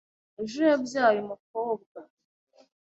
Ejo 0.41 0.61
yabyaye 0.69 1.17
umukobwa. 1.23 1.97